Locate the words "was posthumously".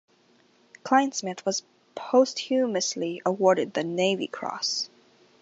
1.45-3.21